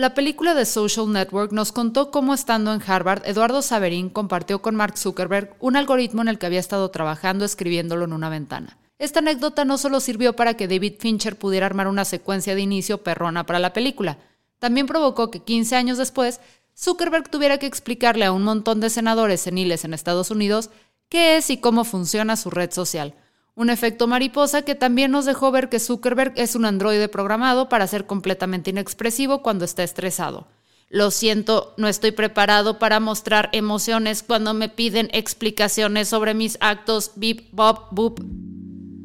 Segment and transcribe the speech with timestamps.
[0.00, 4.74] La película de Social Network nos contó cómo estando en Harvard, Eduardo Saverín compartió con
[4.74, 8.78] Mark Zuckerberg un algoritmo en el que había estado trabajando escribiéndolo en una ventana.
[8.98, 13.02] Esta anécdota no solo sirvió para que David Fincher pudiera armar una secuencia de inicio
[13.02, 14.16] perrona para la película,
[14.58, 16.40] también provocó que 15 años después
[16.74, 20.70] Zuckerberg tuviera que explicarle a un montón de senadores seniles en Estados Unidos
[21.10, 23.12] qué es y cómo funciona su red social,
[23.54, 27.86] un efecto mariposa que también nos dejó ver que Zuckerberg es un androide programado para
[27.86, 30.46] ser completamente inexpresivo cuando está estresado.
[30.88, 37.12] Lo siento, no estoy preparado para mostrar emociones cuando me piden explicaciones sobre mis actos.
[37.14, 38.20] Beep, bop, boop.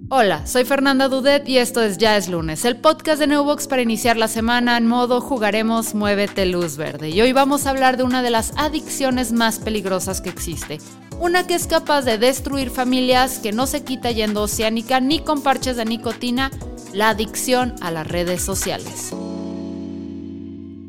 [0.10, 3.82] Hola, soy Fernanda Dudet y esto es Ya es lunes, el podcast de Newbox para
[3.82, 7.10] iniciar la semana en modo jugaremos Muévete Luz Verde.
[7.10, 10.80] Y hoy vamos a hablar de una de las adicciones más peligrosas que existe.
[11.20, 15.42] Una que es capaz de destruir familias, que no se quita yendo oceánica ni con
[15.42, 16.52] parches de nicotina,
[16.94, 19.12] la adicción a las redes sociales.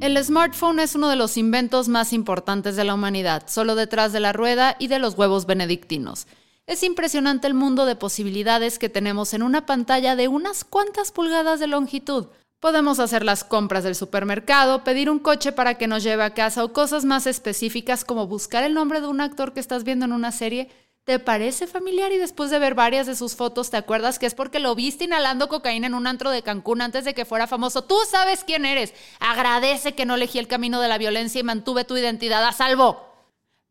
[0.01, 4.21] El smartphone es uno de los inventos más importantes de la humanidad, solo detrás de
[4.21, 6.27] la rueda y de los huevos benedictinos.
[6.66, 11.60] Es impresionante el mundo de posibilidades que tenemos en una pantalla de unas cuantas pulgadas
[11.60, 12.27] de longitud.
[12.60, 16.65] Podemos hacer las compras del supermercado, pedir un coche para que nos lleve a casa
[16.65, 20.13] o cosas más específicas como buscar el nombre de un actor que estás viendo en
[20.13, 20.71] una serie.
[21.04, 24.35] ¿Te parece familiar y después de ver varias de sus fotos te acuerdas que es
[24.35, 27.85] porque lo viste inhalando cocaína en un antro de Cancún antes de que fuera famoso?
[27.85, 28.95] Tú sabes quién eres.
[29.20, 33.07] Agradece que no elegí el camino de la violencia y mantuve tu identidad a salvo.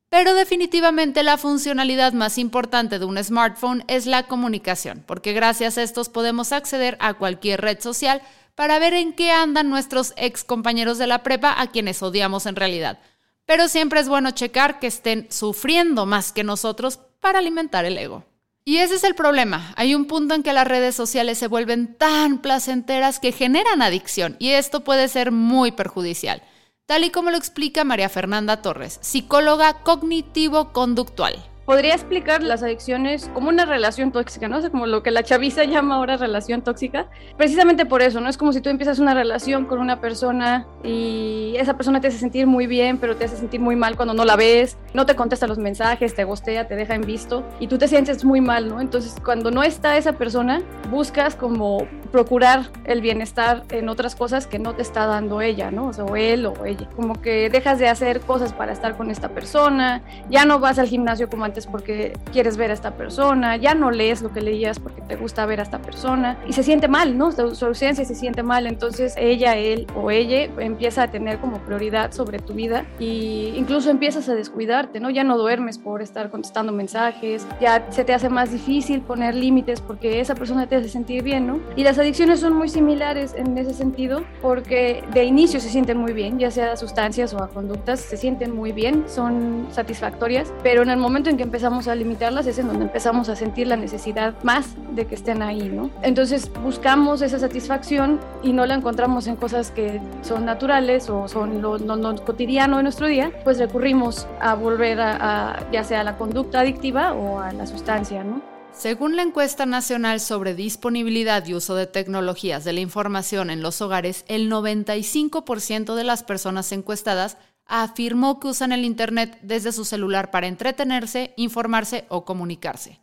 [0.09, 5.83] Pero definitivamente la funcionalidad más importante de un smartphone es la comunicación, porque gracias a
[5.83, 8.21] estos podemos acceder a cualquier red social
[8.55, 12.55] para ver en qué andan nuestros ex compañeros de la prepa a quienes odiamos en
[12.55, 12.99] realidad.
[13.45, 18.23] Pero siempre es bueno checar que estén sufriendo más que nosotros para alimentar el ego.
[18.63, 19.73] Y ese es el problema.
[19.75, 24.35] Hay un punto en que las redes sociales se vuelven tan placenteras que generan adicción
[24.39, 26.41] y esto puede ser muy perjudicial
[26.85, 33.49] tal y como lo explica María Fernanda Torres, psicóloga cognitivo-conductual podría explicar las adicciones como
[33.49, 34.57] una relación tóxica, ¿no?
[34.57, 37.07] O sea, como lo que la chaviza llama ahora relación tóxica.
[37.37, 38.29] Precisamente por eso, ¿no?
[38.29, 42.17] Es como si tú empiezas una relación con una persona y esa persona te hace
[42.17, 45.15] sentir muy bien, pero te hace sentir muy mal cuando no la ves, no te
[45.15, 48.69] contesta los mensajes, te gostea, te deja en visto y tú te sientes muy mal,
[48.69, 48.81] ¿no?
[48.81, 50.61] Entonces, cuando no está esa persona,
[50.91, 55.87] buscas como procurar el bienestar en otras cosas que no te está dando ella, ¿no?
[55.87, 56.87] O sea, o él o ella.
[56.95, 60.87] Como que dejas de hacer cosas para estar con esta persona, ya no vas al
[60.87, 64.79] gimnasio como antes porque quieres ver a esta persona, ya no lees lo que leías
[64.79, 67.31] porque te gusta ver a esta persona y se siente mal, ¿no?
[67.31, 72.11] Su, ausencia se siente mal, entonces ella, él o ella empieza a tener como prioridad
[72.11, 75.09] sobre tu vida y incluso empiezas a descuidarte, ¿no?
[75.09, 79.81] Ya no duermes por estar contestando mensajes, ya se te hace más difícil poner límites
[79.81, 81.59] porque esa persona te hace sentir bien, ¿no?
[81.75, 86.13] Y las adicciones son muy similares en ese sentido porque de inicio se sienten muy
[86.13, 90.81] bien, ya sea a sustancias o a conductas, se sienten muy bien, son satisfactorias, pero
[90.81, 93.77] en el momento en que empezamos a limitarlas es en donde empezamos a sentir la
[93.77, 95.89] necesidad más de que estén ahí, ¿no?
[96.01, 101.61] Entonces buscamos esa satisfacción y no la encontramos en cosas que son naturales o son
[101.61, 101.77] lo,
[102.25, 107.13] cotidiano de nuestro día, pues recurrimos a volver a, ya sea a la conducta adictiva
[107.13, 108.41] o a la sustancia, ¿no?
[108.71, 113.81] Según la encuesta nacional sobre disponibilidad y uso de tecnologías de la información en los
[113.81, 120.31] hogares, el 95% de las personas encuestadas afirmó que usan el Internet desde su celular
[120.31, 122.99] para entretenerse, informarse o comunicarse.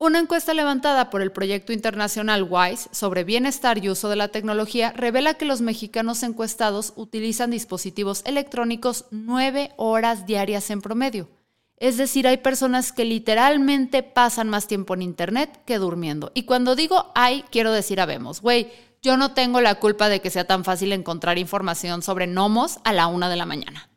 [0.00, 4.92] Una encuesta levantada por el proyecto internacional WISE sobre bienestar y uso de la tecnología
[4.92, 11.28] revela que los mexicanos encuestados utilizan dispositivos electrónicos nueve horas diarias en promedio.
[11.78, 16.30] Es decir, hay personas que literalmente pasan más tiempo en Internet que durmiendo.
[16.32, 18.40] Y cuando digo hay, quiero decir habemos.
[18.40, 18.70] Güey,
[19.02, 22.92] yo no tengo la culpa de que sea tan fácil encontrar información sobre gnomos a
[22.92, 23.88] la una de la mañana.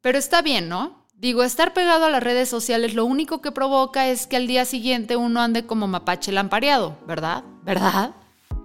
[0.00, 1.06] Pero está bien, ¿no?
[1.14, 4.64] Digo, estar pegado a las redes sociales lo único que provoca es que al día
[4.64, 7.44] siguiente uno ande como mapache lampareado, ¿verdad?
[7.62, 8.14] ¿Verdad?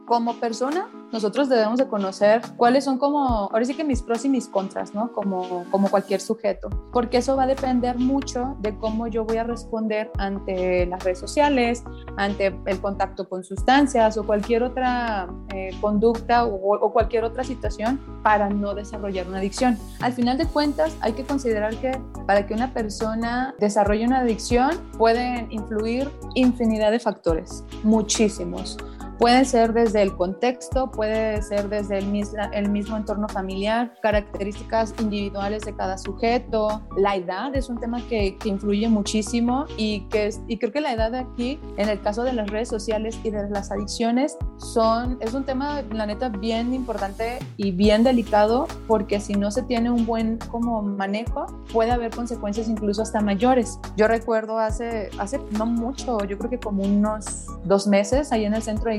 [0.06, 4.30] Como persona, nosotros debemos de conocer cuáles son como, ahora sí que mis pros y
[4.30, 5.12] mis contras, ¿no?
[5.14, 9.44] Como, como cualquier sujeto, porque eso va a depender mucho de cómo yo voy a
[9.44, 11.84] responder ante las redes sociales,
[12.18, 18.00] ante el contacto con sustancias o cualquier otra eh, conducta o, o cualquier otra situación
[18.24, 19.78] para no desarrollar una adicción.
[20.02, 24.72] Al final de cuentas, hay que considerar que para que una persona desarrolle una adicción
[24.98, 28.78] pueden influir infinidad de factores, muchísimos
[29.18, 34.94] Puede ser desde el contexto, puede ser desde el mismo, el mismo entorno familiar, características
[35.00, 40.30] individuales de cada sujeto, la edad es un tema que, que influye muchísimo y, que,
[40.48, 43.30] y creo que la edad de aquí, en el caso de las redes sociales y
[43.30, 49.20] de las adicciones, son, es un tema, la neta, bien importante y bien delicado porque
[49.20, 53.80] si no se tiene un buen como manejo, puede haber consecuencias incluso hasta mayores.
[53.96, 58.54] Yo recuerdo hace, hace no mucho, yo creo que como unos dos meses, ahí en
[58.54, 58.98] el centro de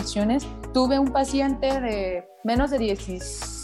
[0.73, 3.57] tuve un paciente de menos de 16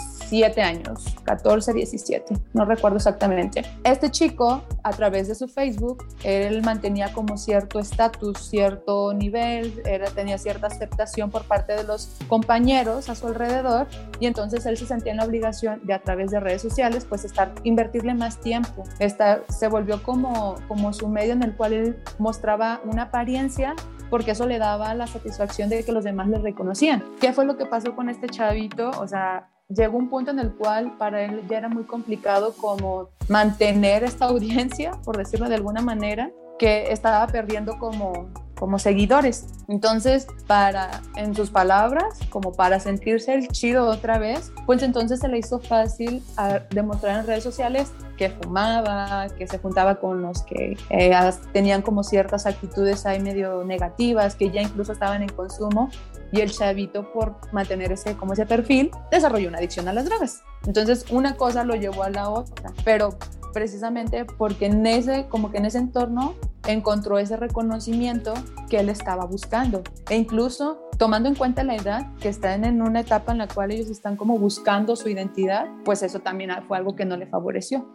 [0.63, 3.63] años, 14, 17, no recuerdo exactamente.
[3.85, 10.07] Este chico, a través de su Facebook, él mantenía como cierto estatus, cierto nivel, era,
[10.11, 13.87] tenía cierta aceptación por parte de los compañeros a su alrededor
[14.21, 17.25] y entonces él se sentía en la obligación de a través de redes sociales, pues
[17.25, 18.85] estar, invertirle más tiempo.
[19.01, 23.75] Estar, se volvió como, como su medio en el cual él mostraba una apariencia
[24.13, 27.03] porque eso le daba la satisfacción de que los demás le reconocían.
[27.19, 28.91] ¿Qué fue lo que pasó con este chavito?
[29.01, 33.09] O sea, llegó un punto en el cual para él ya era muy complicado como
[33.31, 38.29] mantener esta audiencia, por decirlo de alguna manera, que estaba perdiendo como,
[38.63, 39.47] como seguidores.
[39.67, 45.27] Entonces, para, en sus palabras, como para sentirse el chido otra vez, pues entonces se
[45.27, 50.45] le hizo fácil a demostrar en redes sociales que fumaba, que se juntaba con los
[50.45, 55.91] que eh, tenían como ciertas actitudes ahí medio negativas, que ya incluso estaban en consumo,
[56.31, 60.45] y el chavito por mantener ese, como ese perfil, desarrolló una adicción a las drogas.
[60.69, 63.19] Entonces, una cosa lo llevó a la otra, pero
[63.53, 66.37] precisamente porque en ese, como que en ese entorno
[66.67, 68.35] encontró ese reconocimiento
[68.69, 69.83] que él estaba buscando.
[70.09, 73.73] E incluso tomando en cuenta la edad, que están en una etapa en la cual
[73.73, 77.89] ellos están como buscando su identidad, pues eso también fue algo que no le favoreció.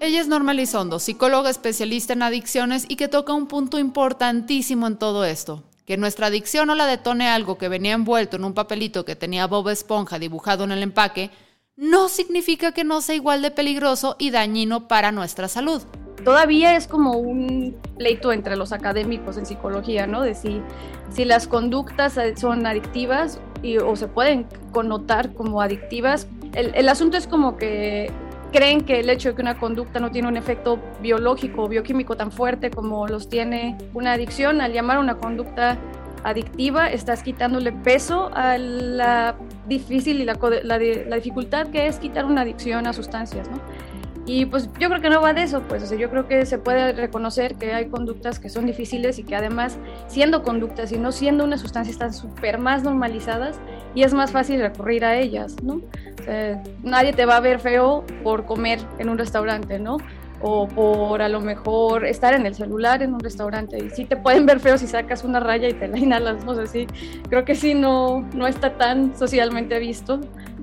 [0.00, 4.96] Ella es Norma Lizondo, psicóloga especialista en adicciones y que toca un punto importantísimo en
[4.96, 5.62] todo esto.
[5.86, 9.46] Que nuestra adicción o la detone algo que venía envuelto en un papelito que tenía
[9.46, 11.30] Bob Esponja dibujado en el empaque,
[11.76, 15.82] no significa que no sea igual de peligroso y dañino para nuestra salud.
[16.24, 20.22] Todavía es como un pleito entre los académicos en psicología, ¿no?
[20.22, 20.60] De si,
[21.10, 26.26] si las conductas son adictivas y, o se pueden connotar como adictivas.
[26.54, 28.10] El, asunto es como que
[28.52, 32.16] creen que el hecho de que una conducta no tiene un efecto biológico o bioquímico
[32.16, 35.78] tan fuerte como los tiene una adicción, al llamar una conducta
[36.24, 39.34] adictiva, estás quitándole peso a la
[39.66, 40.38] difícil y la,
[41.16, 43.58] dificultad que es quitar una adicción a sustancias, ¿no?
[44.24, 46.46] Y pues yo creo que no va de eso, pues, o sea, yo creo que
[46.46, 50.98] se puede reconocer que hay conductas que son difíciles y que además, siendo conductas y
[50.98, 53.58] no siendo una sustancia, están súper más normalizadas
[53.96, 55.80] y es más fácil recurrir a ellas, ¿no?
[56.20, 59.96] O sea, nadie te va a ver feo por comer en un restaurante, ¿no?
[60.42, 63.78] o por a lo mejor estar en el celular en un restaurante.
[63.78, 66.54] Y sí te pueden ver feo si sacas una raya y te la inhalas, no
[66.54, 66.86] sé, sí,
[67.28, 70.20] creo que sí no, no está tan socialmente visto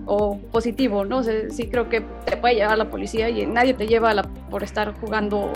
[0.09, 1.19] o positivo, ¿no?
[1.19, 4.23] O sea, sí creo que te puede llevar la policía y nadie te lleva la,
[4.23, 5.53] por estar jugando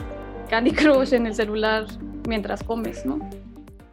[0.50, 1.88] Candy Crush en el celular
[2.28, 3.20] mientras comes, ¿no?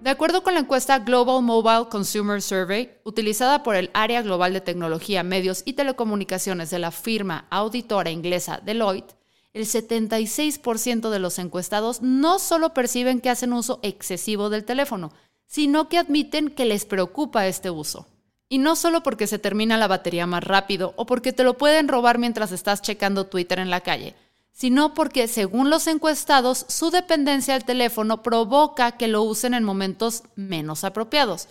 [0.01, 4.61] De acuerdo con la encuesta Global Mobile Consumer Survey, utilizada por el Área Global de
[4.61, 9.15] Tecnología, Medios y Telecomunicaciones de la firma auditora inglesa Deloitte,
[9.53, 15.13] el 76% de los encuestados no solo perciben que hacen uso excesivo del teléfono,
[15.47, 18.07] sino que admiten que les preocupa este uso.
[18.53, 21.89] Y no solo porque se termina la batería más rápido o porque te lo pueden
[21.89, 24.17] robar mientras estás checando Twitter en la calle,
[24.53, 30.25] sino porque, según los encuestados, su dependencia al teléfono provoca que lo usen en momentos
[30.35, 31.49] menos apropiados.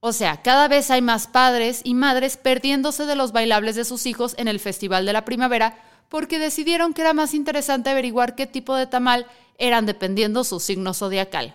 [0.00, 4.06] O sea, cada vez hay más padres y madres perdiéndose de los bailables de sus
[4.06, 5.76] hijos en el Festival de la Primavera
[6.08, 9.26] porque decidieron que era más interesante averiguar qué tipo de tamal
[9.58, 11.54] eran dependiendo su signo zodiacal.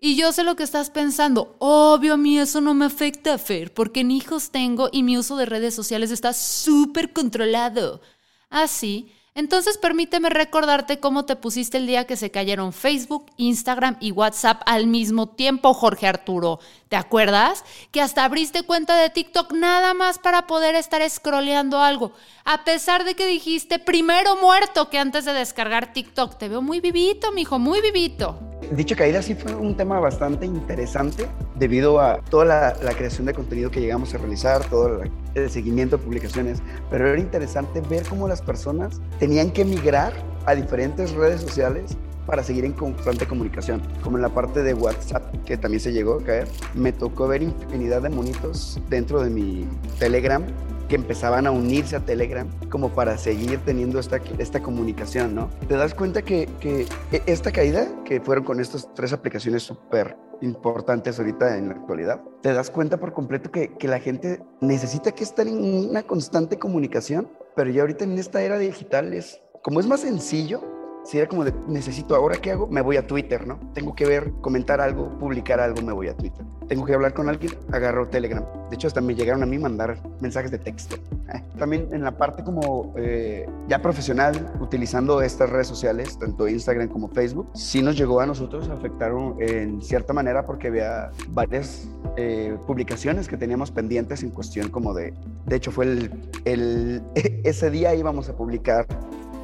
[0.00, 1.56] Y yo sé lo que estás pensando.
[1.58, 5.36] Obvio, a mí eso no me afecta, Fer, porque ni hijos tengo y mi uso
[5.36, 8.00] de redes sociales está súper controlado.
[8.48, 14.12] Así, entonces permíteme recordarte cómo te pusiste el día que se cayeron Facebook, Instagram y
[14.12, 16.60] WhatsApp al mismo tiempo, Jorge Arturo.
[16.88, 17.64] ¿Te acuerdas?
[17.90, 22.12] Que hasta abriste cuenta de TikTok nada más para poder estar scrolleando algo.
[22.44, 26.38] A pesar de que dijiste primero muerto que antes de descargar TikTok.
[26.38, 28.47] Te veo muy vivito, mijo, muy vivito.
[28.72, 33.32] Dicho caída sí fue un tema bastante interesante debido a toda la, la, creación de
[33.32, 35.00] contenido que llegamos a realizar, todo
[35.34, 36.58] el seguimiento de publicaciones,
[36.90, 40.12] pero era interesante ver cómo las personas tenían que migrar
[40.44, 41.96] a diferentes redes sociales
[42.28, 46.18] para seguir en constante comunicación, como en la parte de WhatsApp, que también se llegó
[46.18, 46.46] a caer.
[46.74, 49.66] Me tocó ver infinidad de monitos dentro de mi
[49.98, 50.44] Telegram
[50.88, 55.50] que empezaban a unirse a Telegram como para seguir teniendo esta, esta comunicación, ¿no?
[55.68, 56.86] Te das cuenta que, que
[57.26, 62.52] esta caída, que fueron con estas tres aplicaciones súper importantes ahorita en la actualidad, te
[62.52, 67.28] das cuenta por completo que, que la gente necesita que estar en una constante comunicación,
[67.54, 70.62] pero ya ahorita en esta era digital es, como es más sencillo,
[71.08, 73.58] si era como de, necesito ahora qué hago, me voy a Twitter, ¿no?
[73.72, 76.44] Tengo que ver, comentar algo, publicar algo, me voy a Twitter.
[76.68, 78.44] Tengo que hablar con alguien, agarro Telegram.
[78.68, 80.96] De hecho, hasta me llegaron a mí mandar mensajes de texto.
[81.32, 86.88] Eh, también en la parte como eh, ya profesional, utilizando estas redes sociales, tanto Instagram
[86.88, 91.88] como Facebook, sí nos llegó a nosotros a afectar en cierta manera porque había varias
[92.18, 95.14] eh, publicaciones que teníamos pendientes en cuestión como de,
[95.46, 98.86] de hecho fue el, el ese día íbamos a publicar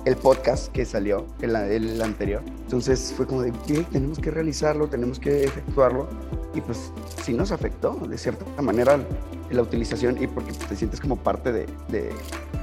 [0.04, 2.42] el podcast que salió, el, anterior.
[2.62, 3.84] Entonces fue como de, ¿qué?
[3.84, 6.08] Tenemos que realizarlo, tenemos que efectuarlo.
[6.54, 6.92] Y pues
[7.22, 9.00] sí nos afectó de cierta manera
[9.50, 12.12] la utilización y porque te sientes como parte de, de,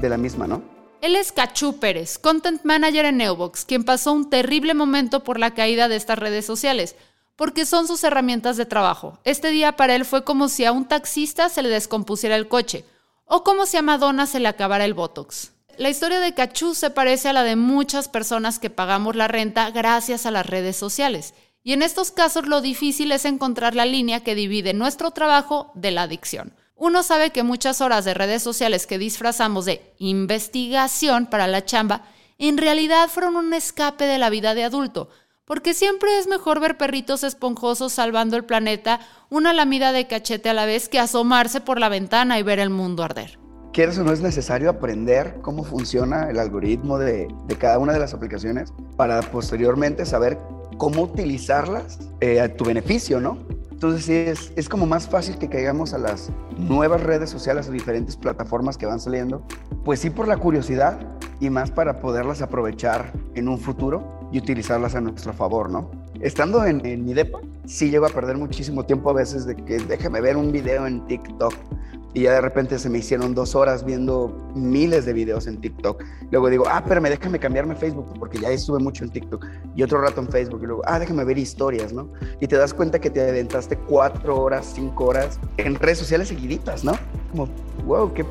[0.01, 0.61] de la misma, ¿no?
[1.01, 5.55] Él es Cachú Pérez, Content Manager en Neobox, quien pasó un terrible momento por la
[5.55, 6.95] caída de estas redes sociales,
[7.35, 9.17] porque son sus herramientas de trabajo.
[9.23, 12.85] Este día para él fue como si a un taxista se le descompusiera el coche,
[13.25, 15.50] o como si a Madonna se le acabara el Botox.
[15.77, 19.69] La historia de Cachú se parece a la de muchas personas que pagamos la renta
[19.71, 21.33] gracias a las redes sociales.
[21.63, 25.91] Y en estos casos lo difícil es encontrar la línea que divide nuestro trabajo de
[25.91, 26.53] la adicción.
[26.75, 32.03] Uno sabe que muchas horas de redes sociales que disfrazamos de investigación para la chamba,
[32.39, 35.09] en realidad fueron un escape de la vida de adulto,
[35.45, 38.99] porque siempre es mejor ver perritos esponjosos salvando el planeta
[39.29, 42.71] una lamida de cachete a la vez que asomarse por la ventana y ver el
[42.71, 47.79] mundo arder quieres o no es necesario aprender cómo funciona el algoritmo de, de cada
[47.79, 50.37] una de las aplicaciones para posteriormente saber
[50.77, 53.37] cómo utilizarlas eh, a tu beneficio, ¿no?
[53.71, 57.71] Entonces sí, es, es como más fácil que caigamos a las nuevas redes sociales o
[57.71, 59.43] diferentes plataformas que van saliendo,
[59.83, 60.99] pues sí por la curiosidad
[61.39, 65.89] y más para poderlas aprovechar en un futuro y utilizarlas a nuestro favor, ¿no?
[66.19, 69.79] Estando en, en mi depa, sí llego a perder muchísimo tiempo a veces de que
[69.79, 71.53] déjame ver un video en TikTok
[72.13, 76.03] y ya de repente se me hicieron dos horas viendo miles de videos en TikTok.
[76.29, 79.45] Luego digo, ah, espérame, déjame cambiarme Facebook porque ya estuve mucho en TikTok.
[79.75, 80.61] Y otro rato en Facebook.
[80.63, 82.09] Y luego, ah, déjame ver historias, ¿no?
[82.39, 86.83] Y te das cuenta que te aventaste cuatro horas, cinco horas en redes sociales seguiditas,
[86.83, 86.93] ¿no?
[87.31, 87.47] Como,
[87.85, 88.25] wow, ¿qué,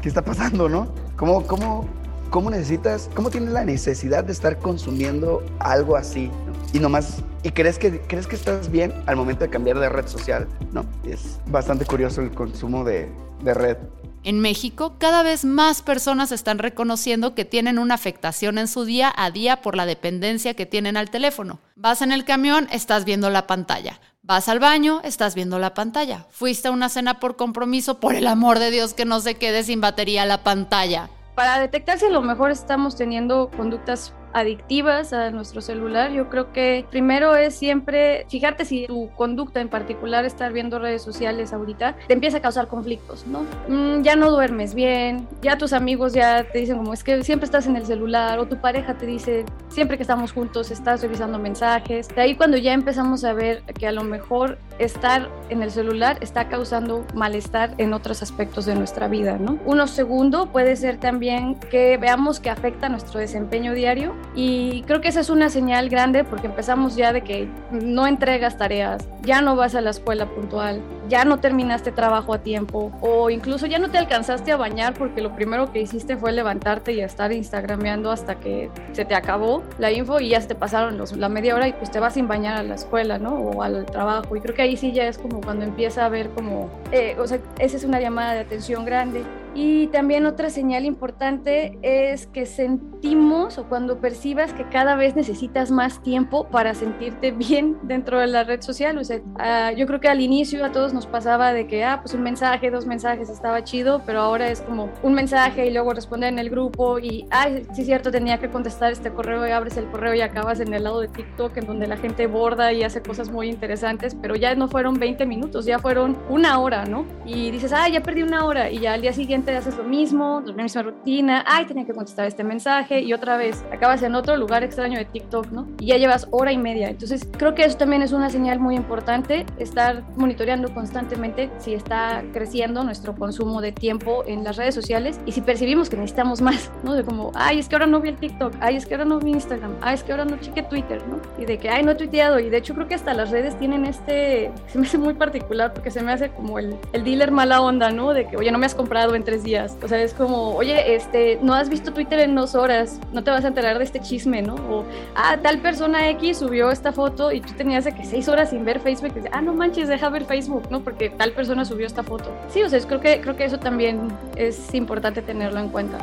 [0.00, 0.88] qué está pasando, no?
[1.16, 1.86] ¿Cómo, cómo,
[2.30, 6.30] cómo necesitas, cómo tienes la necesidad de estar consumiendo algo así?
[6.76, 10.06] Y nomás, y crees que, crees que estás bien al momento de cambiar de red
[10.06, 10.84] social, ¿no?
[11.04, 13.10] Es bastante curioso el consumo de,
[13.42, 13.78] de red.
[14.24, 19.10] En México, cada vez más personas están reconociendo que tienen una afectación en su día
[19.16, 21.60] a día por la dependencia que tienen al teléfono.
[21.76, 23.98] Vas en el camión, estás viendo la pantalla.
[24.20, 26.26] Vas al baño, estás viendo la pantalla.
[26.30, 29.64] Fuiste a una cena por compromiso, por el amor de Dios que no se quede
[29.64, 31.08] sin batería la pantalla.
[31.34, 36.52] Para detectar si a lo mejor estamos teniendo conductas adictivas a nuestro celular, yo creo
[36.52, 41.96] que primero es siempre fijarte si tu conducta en particular, estar viendo redes sociales ahorita,
[42.06, 43.46] te empieza a causar conflictos, ¿no?
[43.66, 47.46] Mm, ya no duermes bien, ya tus amigos ya te dicen como es que siempre
[47.46, 51.38] estás en el celular o tu pareja te dice siempre que estamos juntos estás revisando
[51.38, 52.08] mensajes.
[52.08, 56.18] De ahí cuando ya empezamos a ver que a lo mejor estar en el celular
[56.20, 59.58] está causando malestar en otros aspectos de nuestra vida, ¿no?
[59.64, 65.08] Uno segundo puede ser también que veamos que afecta nuestro desempeño diario y creo que
[65.08, 69.56] esa es una señal grande porque empezamos ya de que no entregas tareas, ya no
[69.56, 73.90] vas a la escuela puntual, ya no terminaste trabajo a tiempo o incluso ya no
[73.90, 78.36] te alcanzaste a bañar porque lo primero que hiciste fue levantarte y estar instagrameando hasta
[78.36, 81.68] que se te acabó la info y ya se te pasaron los, la media hora
[81.68, 83.34] y pues te vas sin bañar a la escuela, ¿no?
[83.34, 84.36] O al trabajo.
[84.36, 87.26] Y creo que ahí sí ya es como cuando empieza a ver como, eh, o
[87.26, 89.22] sea, esa es una llamada de atención grande.
[89.56, 95.70] Y también otra señal importante es que sentimos o cuando percibas que cada vez necesitas
[95.70, 98.98] más tiempo para sentirte bien dentro de la red social.
[98.98, 102.00] O sea, uh, yo creo que al inicio a todos nos pasaba de que, ah,
[102.02, 105.94] pues un mensaje, dos mensajes estaba chido, pero ahora es como un mensaje y luego
[105.94, 109.52] responder en el grupo y, ay, sí es cierto, tenía que contestar este correo y
[109.52, 112.74] abres el correo y acabas en el lado de TikTok en donde la gente borda
[112.74, 116.84] y hace cosas muy interesantes, pero ya no fueron 20 minutos, ya fueron una hora,
[116.84, 117.06] ¿no?
[117.24, 120.42] Y dices, ah, ya perdí una hora y ya al día siguiente haces lo mismo,
[120.44, 124.36] la misma rutina, ay, tenía que contestar este mensaje y otra vez acabas en otro
[124.36, 125.68] lugar extraño de TikTok, ¿no?
[125.78, 126.88] Y ya llevas hora y media.
[126.88, 132.24] Entonces, creo que eso también es una señal muy importante, estar monitoreando constantemente si está
[132.32, 136.70] creciendo nuestro consumo de tiempo en las redes sociales y si percibimos que necesitamos más,
[136.82, 136.94] ¿no?
[136.94, 139.18] De como, ay, es que ahora no vi el TikTok, ay, es que ahora no
[139.18, 141.20] vi Instagram, ay, es que ahora no cheque Twitter, ¿no?
[141.40, 142.38] Y de que, ay, no he tuiteado.
[142.38, 145.72] Y de hecho, creo que hasta las redes tienen este, se me hace muy particular
[145.72, 148.12] porque se me hace como el, el dealer mala onda, ¿no?
[148.12, 149.76] De que, oye, no me has comprado entre días.
[149.82, 153.30] O sea, es como, oye, este, no has visto Twitter en dos horas, no te
[153.30, 154.54] vas a enterar de este chisme, ¿no?
[154.54, 158.50] O, ah, tal persona X subió esta foto y tú tenías de que seis horas
[158.50, 159.12] sin ver Facebook.
[159.16, 160.82] Y ah, no manches, deja ver Facebook, ¿no?
[160.82, 162.32] Porque tal persona subió esta foto.
[162.52, 165.98] Sí, o sea, creo, que, creo que eso también es importante tenerlo en cuenta.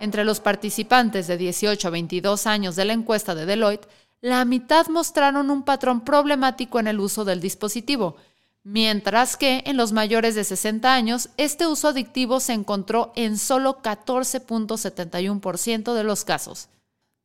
[0.00, 3.88] Entre los participantes de 18 a 22 años de la encuesta de Deloitte,
[4.20, 8.16] la mitad mostraron un patrón problemático en el uso del dispositivo,
[8.68, 13.80] mientras que en los mayores de 60 años este uso adictivo se encontró en solo
[13.80, 16.68] 14.71% de los casos.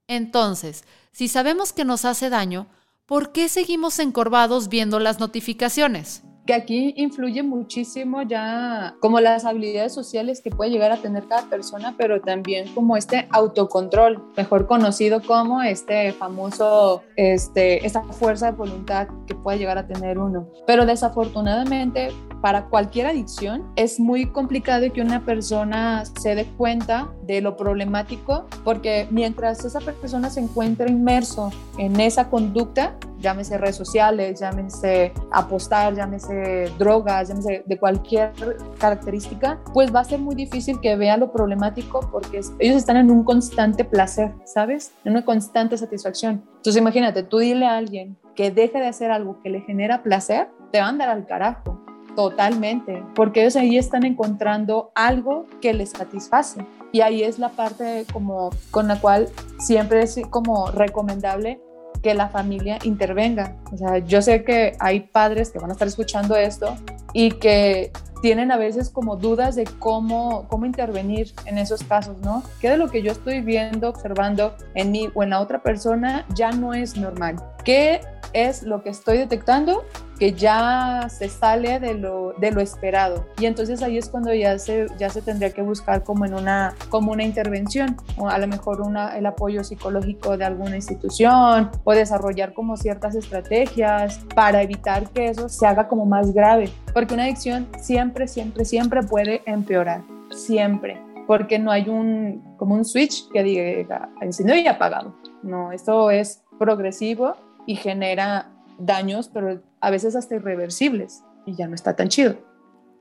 [0.07, 2.67] Entonces, si sabemos que nos hace daño,
[3.07, 6.21] ¿por qué seguimos encorvados viendo las notificaciones?
[6.51, 11.49] Que aquí influye muchísimo ya como las habilidades sociales que puede llegar a tener cada
[11.49, 18.57] persona, pero también como este autocontrol, mejor conocido como este famoso, este, esta fuerza de
[18.57, 20.45] voluntad que puede llegar a tener uno.
[20.67, 22.09] Pero desafortunadamente
[22.41, 28.45] para cualquier adicción es muy complicado que una persona se dé cuenta de lo problemático
[28.65, 35.95] porque mientras esa persona se encuentra inmerso en esa conducta, llámese redes sociales, llámese apostar,
[35.95, 36.40] llámese
[36.77, 38.31] drogas, de cualquier
[38.77, 43.11] característica, pues va a ser muy difícil que vea lo problemático porque ellos están en
[43.11, 44.93] un constante placer, ¿sabes?
[45.05, 46.43] En una constante satisfacción.
[46.57, 50.47] Entonces imagínate, tú dile a alguien que deje de hacer algo que le genera placer,
[50.71, 51.79] te va a andar al carajo.
[52.15, 56.65] Totalmente, porque ellos ahí están encontrando algo que les satisface.
[56.91, 59.29] Y ahí es la parte como con la cual
[59.59, 61.61] siempre es como recomendable
[62.01, 63.55] que la familia intervenga.
[63.71, 66.75] O sea, yo sé que hay padres que van a estar escuchando esto
[67.13, 67.91] y que
[68.21, 72.43] tienen a veces como dudas de cómo, cómo intervenir en esos casos, ¿no?
[72.59, 76.25] ¿Qué de lo que yo estoy viendo, observando en mí o en la otra persona
[76.35, 77.37] ya no es normal?
[77.65, 78.01] ¿Qué
[78.33, 79.83] es lo que estoy detectando
[80.21, 83.25] que ya se sale de lo, de lo esperado.
[83.39, 86.75] Y entonces ahí es cuando ya se, ya se tendría que buscar como en una,
[86.89, 91.93] como una intervención, o a lo mejor una, el apoyo psicológico de alguna institución o
[91.93, 96.69] desarrollar como ciertas estrategias para evitar que eso se haga como más grave.
[96.93, 100.03] Porque una adicción siempre, siempre, siempre puede empeorar.
[100.29, 105.15] Siempre porque no hay un como un switch que diga encendido y apagado.
[105.41, 107.35] No, esto es progresivo
[107.65, 108.51] y genera
[108.85, 112.37] daños, pero a veces hasta irreversibles, y ya no está tan chido.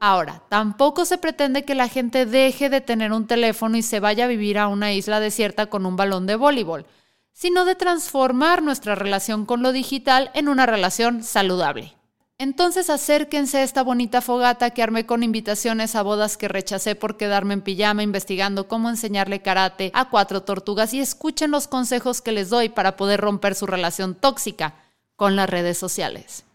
[0.02, 4.24] Ahora, tampoco se pretende que la gente deje de tener un teléfono y se vaya
[4.24, 6.86] a vivir a una isla desierta con un balón de voleibol,
[7.32, 11.96] sino de transformar nuestra relación con lo digital en una relación saludable.
[12.38, 17.18] Entonces acérquense a esta bonita fogata que armé con invitaciones a bodas que rechacé por
[17.18, 22.32] quedarme en pijama investigando cómo enseñarle karate a cuatro tortugas y escuchen los consejos que
[22.32, 24.74] les doy para poder romper su relación tóxica
[25.20, 26.46] con las redes sociales.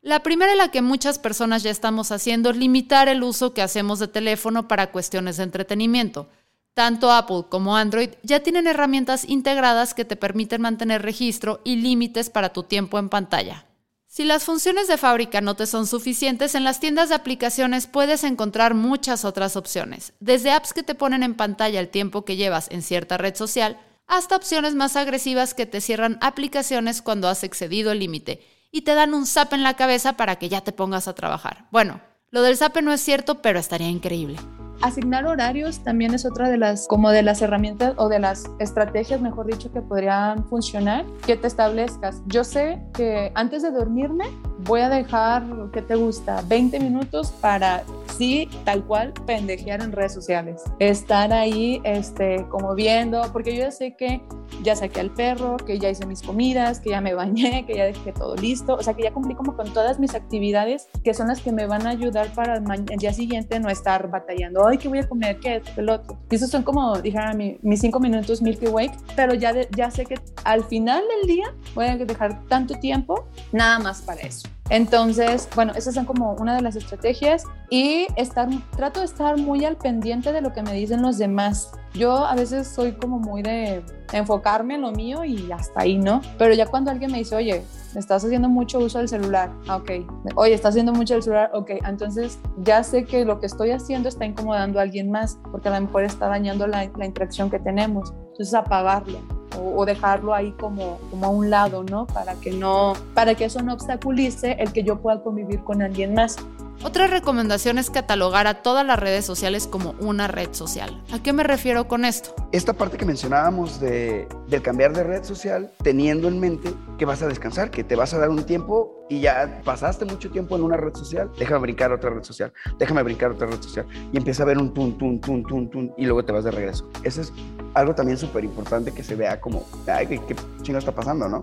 [0.00, 3.60] La primera en la que muchas personas ya estamos haciendo es limitar el uso que
[3.60, 6.30] hacemos de teléfono para cuestiones de entretenimiento.
[6.72, 12.30] Tanto Apple como Android ya tienen herramientas integradas que te permiten mantener registro y límites
[12.30, 13.66] para tu tiempo en pantalla.
[14.06, 18.24] Si las funciones de fábrica no te son suficientes, en las tiendas de aplicaciones puedes
[18.24, 22.70] encontrar muchas otras opciones, desde apps que te ponen en pantalla el tiempo que llevas
[22.70, 27.92] en cierta red social, hasta opciones más agresivas que te cierran aplicaciones cuando has excedido
[27.92, 31.08] el límite y te dan un zap en la cabeza para que ya te pongas
[31.08, 31.66] a trabajar.
[31.70, 34.38] Bueno, lo del zap no es cierto, pero estaría increíble.
[34.82, 39.20] Asignar horarios también es otra de las, como de las herramientas o de las estrategias,
[39.20, 42.20] mejor dicho, que podrían funcionar, que te establezcas.
[42.26, 44.24] Yo sé que antes de dormirme
[44.64, 46.42] voy a dejar, ¿qué te gusta?
[46.48, 47.84] 20 minutos para,
[48.16, 50.62] sí, tal cual, pendejear en redes sociales.
[50.78, 54.22] Estar ahí, este, como viendo, porque yo ya sé que
[54.62, 57.84] ya saqué al perro, que ya hice mis comidas, que ya me bañé, que ya
[57.84, 61.28] dejé todo listo, o sea, que ya cumplí como con todas mis actividades, que son
[61.28, 64.88] las que me van a ayudar para el, día siguiente no estar batallando, ay, ¿qué
[64.88, 65.38] voy a comer?
[65.40, 65.78] ¿Qué es?
[65.78, 66.18] El otro.
[66.30, 70.16] Y esos son como, dijera, mis cinco minutos Milky Way, pero ya, ya sé que
[70.44, 74.48] al final del día voy a dejar tanto tiempo nada más para eso.
[74.70, 79.64] Entonces, bueno, esas son como una de las estrategias y estar, trato de estar muy
[79.64, 81.72] al pendiente de lo que me dicen los demás.
[81.92, 86.22] Yo a veces soy como muy de enfocarme en lo mío y hasta ahí, ¿no?
[86.38, 87.62] Pero ya cuando alguien me dice, oye,
[87.94, 89.90] estás haciendo mucho uso del celular, ah, ok.
[90.34, 91.70] Oye, estás haciendo mucho del celular, ok.
[91.86, 95.78] Entonces ya sé que lo que estoy haciendo está incomodando a alguien más porque a
[95.78, 98.12] lo mejor está dañando la, la interacción que tenemos.
[98.30, 99.33] Entonces apagarlo
[99.76, 102.06] o, dejarlo ahí como, como a un lado, ¿no?
[102.06, 106.14] Para que no, para que eso no obstaculice el que yo pueda convivir con alguien
[106.14, 106.36] más.
[106.82, 111.02] Otra recomendación es catalogar a todas las redes sociales como una red social.
[111.12, 112.34] ¿A qué me refiero con esto?
[112.52, 114.28] Esta parte que mencionábamos de,
[114.62, 118.18] cambiar de red social, teniendo en mente que vas a descansar, que te vas a
[118.18, 121.94] dar un tiempo y ya pasaste mucho tiempo en una red social, déjame brincar a
[121.96, 124.96] otra red social, déjame brincar a otra red social y empieza a ver un tun,
[124.98, 126.88] tun, tun, tun, tun y luego te vas de regreso.
[127.02, 127.32] Eso es
[127.74, 131.42] algo también súper importante que se vea como, ay, ¿qué, qué chingo está pasando, no?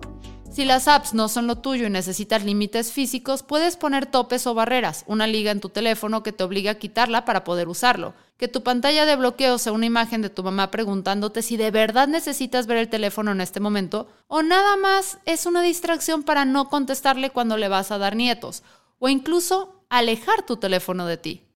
[0.52, 4.52] Si las apps no son lo tuyo y necesitas límites físicos, puedes poner topes o
[4.52, 8.48] barreras, una liga en tu teléfono que te obliga a quitarla para poder usarlo, que
[8.48, 12.66] tu pantalla de bloqueo sea una imagen de tu mamá preguntándote si de verdad necesitas
[12.66, 17.30] ver el teléfono en este momento o nada más es una distracción para no contestarle
[17.30, 18.62] cuando le vas a dar nietos
[18.98, 21.46] o incluso alejar tu teléfono de ti.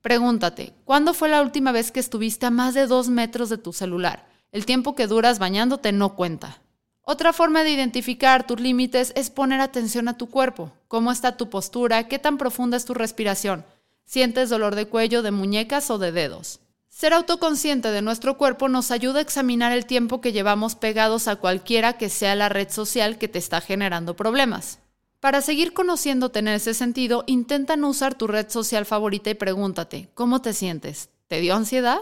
[0.00, 3.72] Pregúntate, ¿cuándo fue la última vez que estuviste a más de dos metros de tu
[3.72, 4.28] celular?
[4.52, 6.63] El tiempo que duras bañándote no cuenta.
[7.06, 10.72] Otra forma de identificar tus límites es poner atención a tu cuerpo.
[10.88, 12.08] ¿Cómo está tu postura?
[12.08, 13.66] ¿Qué tan profunda es tu respiración?
[14.06, 16.60] ¿Sientes dolor de cuello, de muñecas o de dedos?
[16.88, 21.36] Ser autoconsciente de nuestro cuerpo nos ayuda a examinar el tiempo que llevamos pegados a
[21.36, 24.78] cualquiera que sea la red social que te está generando problemas.
[25.20, 30.08] Para seguir conociéndote en ese sentido, intenta no usar tu red social favorita y pregúntate,
[30.14, 31.10] ¿cómo te sientes?
[31.28, 32.00] ¿Te dio ansiedad?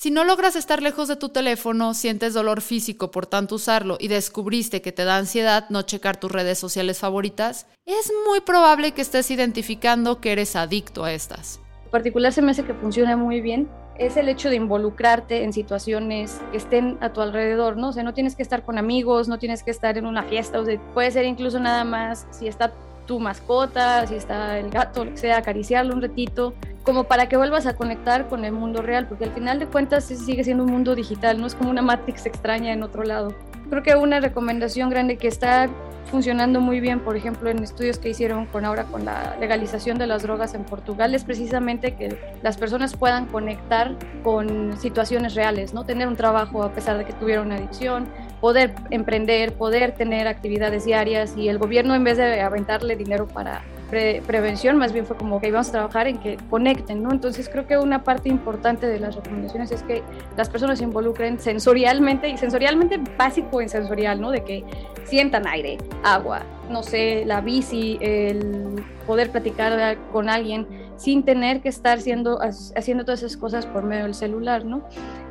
[0.00, 4.06] Si no logras estar lejos de tu teléfono, sientes dolor físico por tanto usarlo y
[4.06, 9.02] descubriste que te da ansiedad no checar tus redes sociales favoritas, es muy probable que
[9.02, 11.58] estés identificando que eres adicto a estas.
[11.86, 15.52] En particular se me hace que funciona muy bien es el hecho de involucrarte en
[15.52, 17.88] situaciones que estén a tu alrededor, ¿no?
[17.88, 20.60] O sea, no tienes que estar con amigos, no tienes que estar en una fiesta,
[20.60, 22.72] o sea, puede ser incluso nada más si está
[23.08, 27.36] tu mascota, si está el gato, lo que sea, acariciarlo un ratito, como para que
[27.36, 30.70] vuelvas a conectar con el mundo real, porque al final de cuentas sigue siendo un
[30.70, 33.34] mundo digital, no es como una Matrix extraña en otro lado.
[33.70, 35.68] Creo que una recomendación grande que está
[36.10, 40.06] funcionando muy bien, por ejemplo, en estudios que hicieron con ahora con la legalización de
[40.06, 45.84] las drogas en Portugal, es precisamente que las personas puedan conectar con situaciones reales, ¿no?
[45.84, 48.06] Tener un trabajo a pesar de que tuvieron una adicción,
[48.40, 53.62] poder emprender, poder tener actividades diarias y el gobierno en vez de aventarle dinero para
[53.88, 57.10] prevención, más bien fue como que íbamos a trabajar en que conecten, ¿no?
[57.10, 60.02] Entonces creo que una parte importante de las recomendaciones es que
[60.36, 64.30] las personas se involucren sensorialmente y sensorialmente básico en sensorial, ¿no?
[64.30, 64.64] De que
[65.04, 70.66] sientan aire, agua, no sé, la bici, el poder platicar con alguien
[70.98, 72.40] sin tener que estar haciendo,
[72.76, 74.82] haciendo todas esas cosas por medio del celular, ¿no?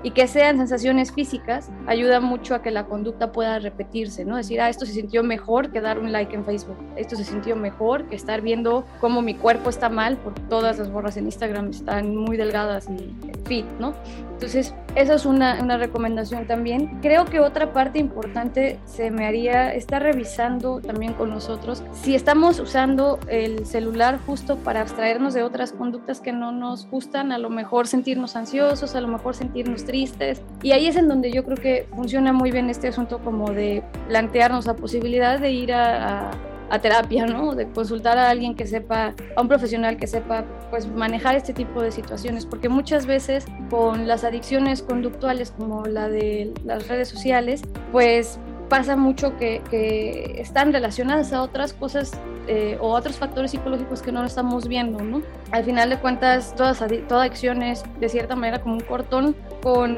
[0.01, 4.37] Y que sean sensaciones físicas ayuda mucho a que la conducta pueda repetirse, ¿no?
[4.37, 7.55] Decir, ah, esto se sintió mejor que dar un like en Facebook, esto se sintió
[7.57, 11.69] mejor que estar viendo cómo mi cuerpo está mal, porque todas las borras en Instagram
[11.71, 13.13] están muy delgadas y
[13.45, 13.93] fit, ¿no?
[14.31, 16.99] Entonces, esa es una, una recomendación también.
[17.01, 22.59] Creo que otra parte importante se me haría estar revisando también con nosotros si estamos
[22.59, 27.49] usando el celular justo para abstraernos de otras conductas que no nos gustan, a lo
[27.49, 30.41] mejor sentirnos ansiosos, a lo mejor sentirnos tristes.
[30.61, 33.83] Y ahí es en donde yo creo que funciona muy bien este asunto como de
[34.07, 36.31] plantearnos la posibilidad de ir a a
[36.81, 37.55] terapia, ¿no?
[37.55, 41.81] De consultar a alguien que sepa, a un profesional que sepa, pues manejar este tipo
[41.81, 47.61] de situaciones, porque muchas veces con las adicciones conductuales como la de las redes sociales,
[47.91, 52.11] pues pasa mucho que, que están relacionadas a otras cosas
[52.49, 55.21] eh, o otros factores psicológicos que no estamos viendo, ¿no?
[55.51, 59.97] Al final de cuentas, todas, toda adicción es de cierta manera como un cortón con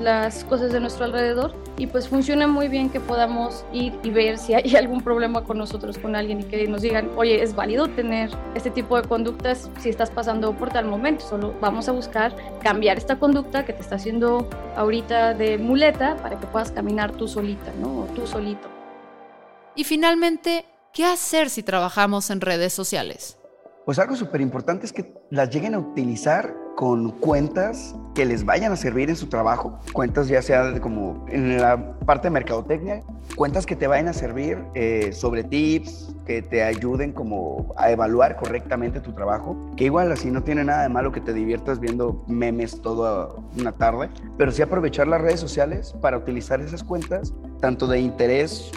[0.00, 4.38] las cosas de nuestro alrededor y pues funciona muy bien que podamos ir y ver
[4.38, 7.88] si hay algún problema con nosotros, con alguien y que nos digan, oye, es válido
[7.88, 12.34] tener este tipo de conductas si estás pasando por tal momento, solo vamos a buscar
[12.62, 17.28] cambiar esta conducta que te está haciendo ahorita de muleta para que puedas caminar tú
[17.28, 18.02] solita, ¿no?
[18.02, 18.68] O tú solito.
[19.74, 23.38] Y finalmente, ¿Qué hacer si trabajamos en redes sociales?
[23.90, 28.70] Pues algo súper importante es que las lleguen a utilizar con cuentas que les vayan
[28.70, 33.02] a servir en su trabajo, cuentas ya sea como en la parte de mercadotecnia,
[33.34, 38.36] cuentas que te vayan a servir eh, sobre tips, que te ayuden como a evaluar
[38.36, 42.24] correctamente tu trabajo, que igual así no tiene nada de malo que te diviertas viendo
[42.28, 47.88] memes toda una tarde, pero sí aprovechar las redes sociales para utilizar esas cuentas, tanto
[47.88, 48.70] de interés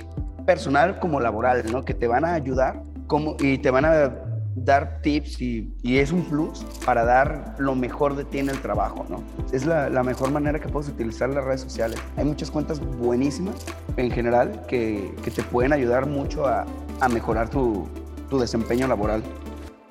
[0.47, 1.85] personal como laboral, ¿no?
[1.85, 6.23] Que te van a ayudar como, y te van a dar tips y, es un
[6.23, 9.23] plus para dar lo mejor de ti en el trabajo, ¿no?
[9.51, 11.99] Es la, mejor manera que puedes utilizar las redes sociales.
[12.17, 13.55] Hay muchas cuentas buenísimas
[13.97, 16.65] en general que, te pueden ayudar mucho a,
[17.09, 17.89] mejorar tu
[18.31, 19.21] desempeño laboral.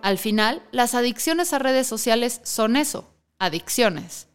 [0.02, 4.26] Al final, las adicciones a redes sociales son eso, adicciones.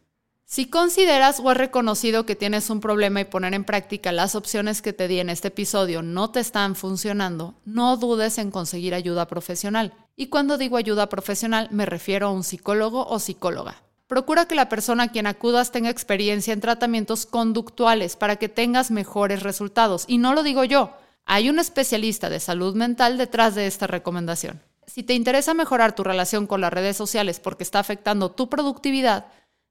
[0.50, 4.82] Si consideras o has reconocido que tienes un problema y poner en práctica las opciones
[4.82, 9.28] que te di en este episodio no te están funcionando, no dudes en conseguir ayuda
[9.28, 9.94] profesional.
[10.20, 13.84] Y cuando digo ayuda profesional me refiero a un psicólogo o psicóloga.
[14.08, 18.90] Procura que la persona a quien acudas tenga experiencia en tratamientos conductuales para que tengas
[18.90, 20.06] mejores resultados.
[20.08, 20.92] Y no lo digo yo,
[21.26, 24.60] hay un especialista de salud mental detrás de esta recomendación.
[24.88, 29.28] Si te interesa mejorar tu relación con las redes sociales porque está afectando tu productividad,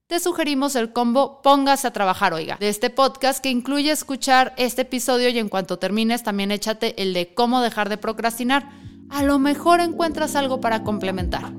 [0.06, 4.82] te sugerimos el combo Póngase a trabajar, oiga, de este podcast que incluye escuchar este
[4.82, 8.85] episodio y en cuanto termines también échate el de cómo dejar de procrastinar.
[9.10, 11.52] A lo mejor encuentras algo para complementar.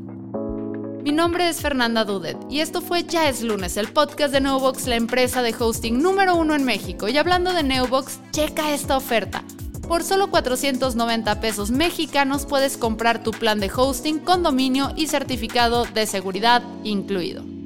[1.03, 4.87] Mi nombre es Fernanda Dudet y esto fue Ya es lunes, el podcast de Neobox,
[4.87, 7.07] la empresa de hosting número uno en México.
[7.07, 9.43] Y hablando de Neobox, checa esta oferta.
[9.87, 15.85] Por solo 490 pesos mexicanos puedes comprar tu plan de hosting con dominio y certificado
[15.85, 17.56] de seguridad incluido.